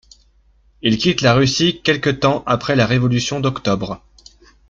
Il 0.81 0.97
quitte 0.97 1.21
la 1.21 1.35
Russie 1.35 1.81
quelque 1.83 2.09
temps 2.09 2.41
après 2.47 2.75
la 2.75 2.87
Révolution 2.87 3.39
d'Octobre. 3.39 4.01